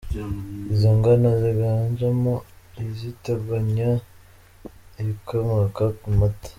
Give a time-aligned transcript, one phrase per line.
[0.73, 2.33] Izo ngana ziganjemo
[2.83, 3.89] izitunganya
[5.01, 6.49] ibikomoka ku mata.